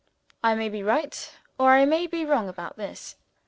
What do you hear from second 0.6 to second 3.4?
be right or I may be wrong about this.